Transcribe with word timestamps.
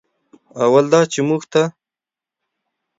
اول 0.65 0.85
دا 0.93 1.01
چې 1.11 1.19
موږ 1.29 1.41
ته 1.51 1.63